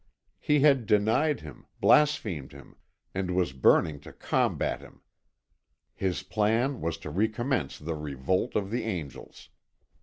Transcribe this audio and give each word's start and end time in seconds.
He 0.39 0.61
had 0.61 0.87
denied 0.87 1.41
Him, 1.41 1.67
blasphemed 1.79 2.53
Him, 2.53 2.75
and 3.13 3.35
was 3.35 3.53
burning 3.53 3.99
to 3.99 4.11
combat 4.11 4.81
Him. 4.81 5.01
His 5.93 6.23
plan 6.23 6.81
was 6.81 6.97
to 7.05 7.11
recommence 7.11 7.77
the 7.77 7.93
revolt 7.93 8.55
of 8.55 8.71
the 8.71 8.81
angels. 8.83 9.49